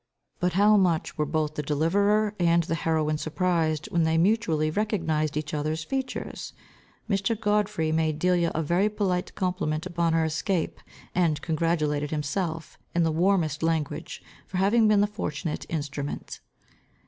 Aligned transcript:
But 0.39 0.53
how 0.53 0.77
much 0.77 1.15
were 1.15 1.27
both 1.27 1.53
the 1.53 1.61
deliverer 1.61 2.33
and 2.39 2.63
the 2.63 2.73
heroine 2.73 3.19
surprised, 3.19 3.85
when 3.91 4.01
they 4.01 4.17
mutually 4.17 4.71
recognised 4.71 5.37
each 5.37 5.53
others 5.53 5.83
features! 5.83 6.53
Mr. 7.07 7.39
Godfrey 7.39 7.91
made 7.91 8.17
Delia 8.17 8.51
a 8.55 8.63
very 8.63 8.89
polite 8.89 9.35
compliment 9.35 9.85
upon 9.85 10.13
her 10.13 10.25
escape, 10.25 10.79
and 11.13 11.39
congratulated 11.43 12.09
himself, 12.09 12.79
in 12.95 13.03
the 13.03 13.11
warmest 13.11 13.61
language, 13.61 14.23
for 14.47 14.57
having 14.57 14.87
been 14.87 15.01
the 15.01 15.05
fortunate 15.05 15.67
instrument. 15.69 16.39